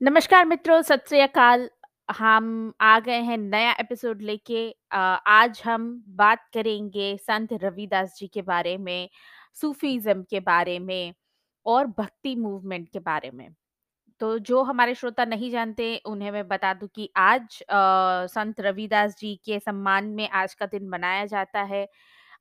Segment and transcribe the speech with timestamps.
[0.00, 1.20] नमस्कार मित्रों, सत श्री।
[2.10, 4.60] हम आ गए हैं नया एपिसोड लेके
[4.92, 9.08] आज हम बात करेंगे संत रविदास जी के बारे में,
[9.54, 11.14] सूफ़ीज़्म के बारे में
[11.66, 13.48] और भक्ति मूवमेंट के बारे में।
[14.20, 19.16] तो जो हमारे श्रोता नहीं जानते, उन्हें मैं बता दूँ कि आज अ, संत रविदास
[19.18, 21.88] जी के सम्मान में आज का दिन मनाया जाता है।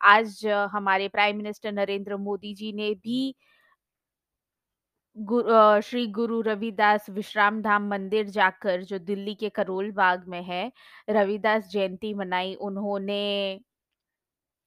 [0.01, 3.35] आज हमारे प्राइम मिनिस्टर नरेंद्र मोदी जी ने भी
[5.17, 10.41] गु अ, श्री गुरु रविदास विश्राम धाम मंदिर जाकर जो दिल्ली के करोल बाग में
[10.43, 10.71] है,
[11.09, 13.21] रविदास जयंती मनाई। उन्होंने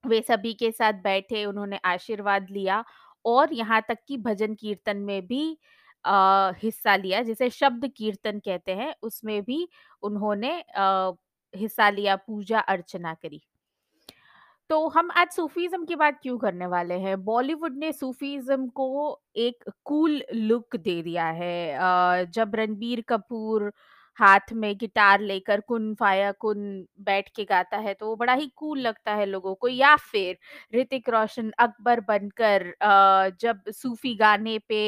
[0.04, 2.84] वे सभी के साथ बैठे, उन्होंने आशीर्वाद लिया
[3.24, 5.56] और यहाँ तक कि भजन कीर्तन में भी
[6.04, 9.66] अ, हिस्सा लिया, जिसे शब्द कीर्तन कहते हैं, उसमें भी
[10.02, 11.12] उन्होंने अ,
[11.54, 13.40] हिस्सा लिया, पूजा अर्चना करी।
[14.70, 17.16] तो हम आज सूफीज़्म की बात क्यों करने वाले हैं?
[17.24, 18.86] बॉलीवुड ने सूफीज़्म को
[19.38, 23.72] एक कूल लुक दे दिया है। जब रणबीर कपूर
[24.18, 26.60] हाथ में गिटार लेकर कुन फाया कुन
[27.00, 30.38] बैठ के गाता है, तो वो बड़ा ही कूल लगता है लोगों को या फिर
[30.74, 32.72] ऋतिक रोशन अकबर बनकर
[33.40, 34.82] जब सूफी गाने पे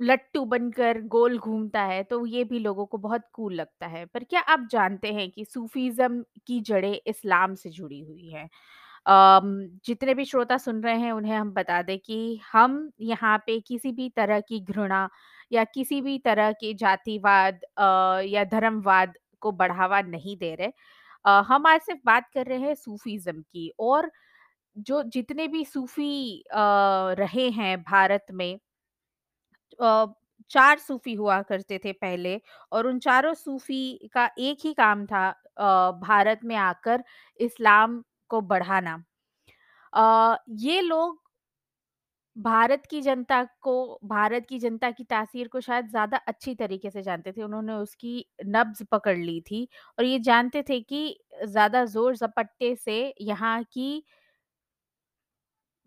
[0.00, 4.24] लट्टू बनकर गोल घूमता है, तो ये भी लोगों को बहुत कूल लगता है। पर
[4.24, 8.48] क्या आप जानते हैं कि सूफ़ीज़्म की जड़ें इस्लाम से जुड़ी हुई हैं?
[9.86, 13.92] जितने भी श्रोता सुन रहे हैं, उन्हें हम बता दें कि हम यहाँ पे किसी
[13.92, 15.08] भी तरह की घृणा
[15.52, 20.72] या किसी भी तरह के जातिवाद अ, या धर्मवाद को बढ़ावा नहीं दे रहे।
[21.24, 24.10] अ, हम आज सिर्फ़ बात कर रहे हैं सूफ़ीज़्म की और
[24.76, 26.58] जो जितने भी सूफ़ी अ,
[27.14, 28.58] रहे हैं भारत में
[30.50, 32.40] 4 सूफ़ी हुआ करते थे पहले
[32.72, 35.30] और उन चारों सूफ़ी का एक ही काम था
[36.00, 37.04] भारत में आकर
[37.40, 39.02] इस्लाम को बढ़ाना।
[40.50, 41.18] ये लोग
[42.36, 43.72] भारत की जनता को
[44.04, 48.24] भारत की जनता की तासीर को शायद ज़्यादा अच्छी तरीके से जानते थे। उन्होंने उसकी
[48.46, 49.66] नब्ज़ पकड़ ली थी
[49.98, 51.02] और ये जानते थे कि
[51.44, 54.02] ज़्यादा ज़ोर-ज़पट्टे से यहाँ की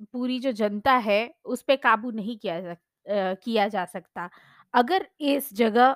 [0.03, 2.75] पूरी जो जनता है, उस पे काबू नहीं किया जा
[3.05, 4.29] किया जा सकता।
[4.73, 5.95] अगर इस जगह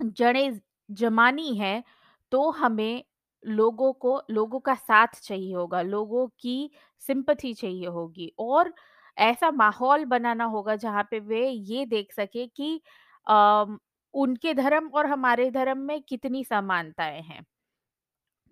[0.00, 1.82] जड़ें जमानी है,
[2.32, 3.02] तो हमें
[3.42, 6.70] लोगों को लोगों का साथ चाहिए होगा, लोगों की
[7.02, 8.72] सिम्पैथी चाहिए होगी और
[9.16, 12.80] ऐसा माहौल बनाना होगा जहाँ पे वे ये देख सकें कि
[13.26, 13.78] अम,
[14.14, 17.44] उनके धर्म और हमारे धर्म में कितनी समानताएँ हैं।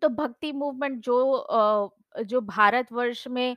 [0.02, 3.56] तो भक्ति मूवमेंट जो अ, जो भारतवर्ष में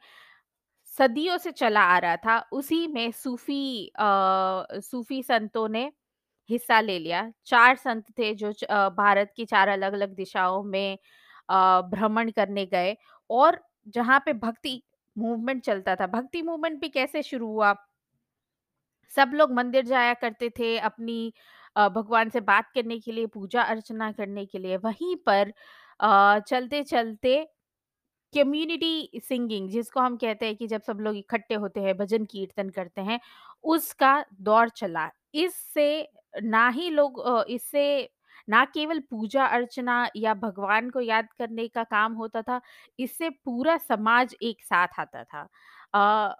[1.02, 4.04] सदियों से चला आ रहा था, उसी में सूफ़ी अ,
[4.82, 5.92] सूफ़ी संतों ने
[6.50, 10.98] हिस्सा ले लिया। चार संत थे जो च अ, भारत की चार अलग-अलग दिशाओं में
[11.92, 12.96] भ्रमण करने गए
[13.30, 13.60] और
[13.90, 14.82] जहाँ पे भक्ति
[15.16, 17.74] मूवमेंट चलता था। भक्ति मूवमेंट भी कैसे शुरू हुआ?
[19.12, 21.34] सब लोग मंदिर जाया करते थे अपनी
[21.76, 25.54] भगवान से बात करने के लिए, पूजा अर्चना करने के लिए। वहीं पर
[26.00, 27.34] अ, चलते-चलते
[28.34, 32.70] कम्युनिटी सिंगिंग जिसको हम कहते हैं कि जब सब लोग इकट्ठे होते हैं, भजन कीर्तन
[32.72, 33.20] करते हैं,
[33.66, 37.86] उसका दौर चला। इससे ना ही लोग इससे
[38.48, 42.62] ना केवल पूजा अर्चना या भगवान को याद करने का काम होता था,
[43.00, 45.48] इससे पूरा समाज एक साथ आता था।
[45.94, 46.36] अ,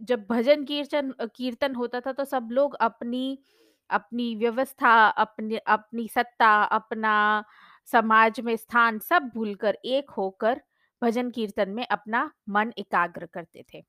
[0.00, 3.38] जब भजन कीर्तन कीर्तन होता था तो सब लोग अपनी
[3.90, 7.44] अपनी व्यवस्था, अपनी अपनी सत्ता, अपना
[7.88, 10.60] समाज में स्थान सब भूलकर एक होकर
[11.04, 13.82] भजन कीर्तन में अपना मन एकाग्र करते थे।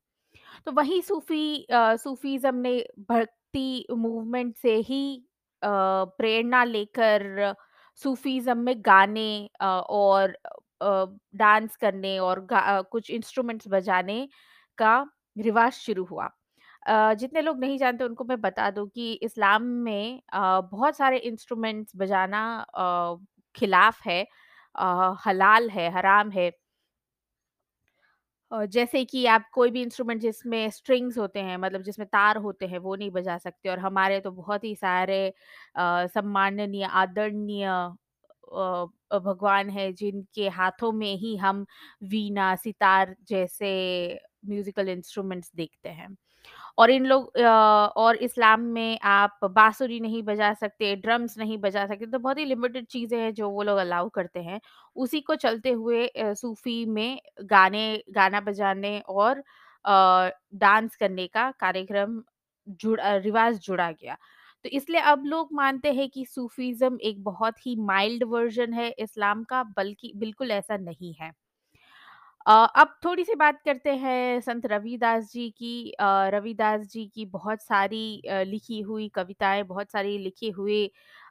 [0.66, 2.78] तो वही सूफ़ी सूफ़ीज़्म ने
[3.10, 5.02] भक्ति मूवमेंट से ही
[5.62, 7.54] प्रेरणा लेकर
[8.00, 9.30] सूफ़ीज़्म में गाने
[9.62, 10.36] और
[11.36, 14.28] डांस करने और कुछ इंस्ट्रूमेंट्स बजाने
[14.78, 14.96] का
[15.38, 16.28] रिवाज शुरू हुआ।
[17.14, 22.42] जितने लोग नहीं जानते उनको मैं बता दूँ कि इस्लाम में बहुत सारे इंस्ट्रूमेंट्स बजाना
[23.54, 24.20] खिलाफ है
[25.26, 26.50] हलाल है, हराम है।
[28.52, 32.78] जैसे कि आप कोई भी इंस्ट्रूमेंट जिसमें स्ट्रिंग्स होते हैं मतलब जिसमें तार होते हैं,
[32.78, 35.32] वो नहीं बजा सकते और हमारे तो बहुत ही सारे
[35.78, 37.66] सम्माननीय, आदरणीय
[39.16, 41.64] भगवान है, जिनके हाथों में ही हम
[42.04, 43.70] वीणा, सितार जैसे
[44.46, 46.08] म्यूजिकल इंस्ट्रूमेंट्स देखते हैं।
[46.78, 47.36] और इन लोग
[47.96, 52.44] और इस्लाम में आप बांसुरी नहीं बजा सकते, ड्रम्स नहीं बजा सकते, तो बहुत ही
[52.44, 54.60] लिमिटेड चीज़ें हैं जो वो लोग अलाउ करते हैं।
[54.96, 59.42] उसी को चलते हुए सूफ़ी में गाने गाना बजाने और
[59.84, 62.22] डांस करने का कार्यक्रम
[62.80, 64.16] जुड़ रिवाज़ जुड़ा गया।
[64.64, 69.44] तो इसलिए अब लोग मानते हैं कि सूफ़ीज़्म एक बहुत ही माइल्ड वर्ज़न है इस्लाम
[69.44, 71.32] का, बल्कि बिल्कुल ऐसा नहीं है।
[72.46, 75.70] अब थोड़ी-सी बात करते हैं संत रविदास जी की
[76.30, 78.02] रविदास जी की बहुत सारी
[78.44, 80.86] लिखी हुई कविताएँ, बहुत सारी लिखे हुए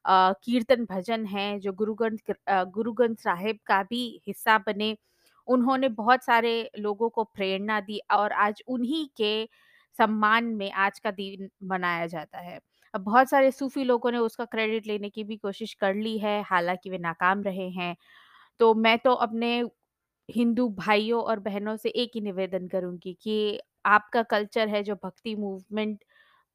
[0.08, 2.34] कीर्तन भजन हैं जो गुरु ग्रंथ
[2.72, 4.96] गुरु ग्रंथ साहिब का भी हिस्सा बने।
[5.48, 9.34] उन्होंने बहुत सारे लोगों को प्रेरणा दी और आज उन्हीं के
[10.00, 12.60] सम्मान में आज का दिन मनाया जाता है।
[12.94, 16.42] अब बहुत सारे सूफ़ी लोगों ने उसका क्रेडिट लेने की भी कोशिश कर ली है,
[16.44, 17.96] हालाँकि वे नाकाम रहे हैं।
[18.60, 19.64] तो मैं तो अपने
[20.30, 25.36] हिंदू भाइयों और बहनों से एक ही निवेदन करूँगी कि आपका कल्चर है जो भक्ति
[25.36, 26.04] मूवमेंट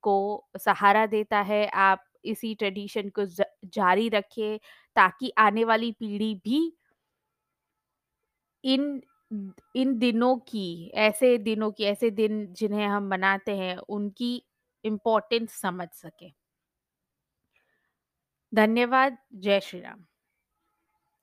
[0.05, 0.17] को
[0.59, 3.25] सहारा देता है, आप इसी ट्रेडिशन को
[3.67, 4.59] जारी रखें
[4.97, 6.61] ताकि आने वाली पीढ़ी भी
[8.65, 9.01] इन
[9.77, 10.65] इन दिनों की
[11.01, 14.35] ऐसे दिनों की ऐसे दिन जिन्हें हम मनाते हैं, उनकी
[14.85, 16.33] इम्पोर्टेंस समझ सके
[18.53, 20.05] धन्यवाद। जय श्री राम।